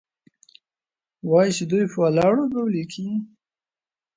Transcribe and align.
وايي 1.29 1.51
چې 1.57 1.63
دوى 1.69 1.85
په 1.91 1.97
ولاړو 2.03 2.43
بول 2.53 2.73
كيې؟ 2.91 3.11